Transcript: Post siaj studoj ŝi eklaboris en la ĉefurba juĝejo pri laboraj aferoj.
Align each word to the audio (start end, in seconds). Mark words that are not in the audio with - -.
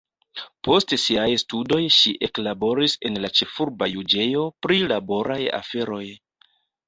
Post 0.67 0.93
siaj 1.01 1.25
studoj 1.41 1.79
ŝi 1.97 2.13
eklaboris 2.29 2.95
en 3.09 3.19
la 3.25 3.31
ĉefurba 3.39 3.91
juĝejo 3.91 4.47
pri 4.67 4.79
laboraj 4.95 5.39
aferoj. 5.61 6.03